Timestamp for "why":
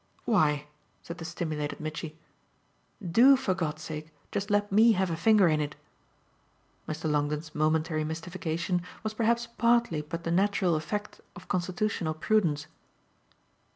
0.25-0.65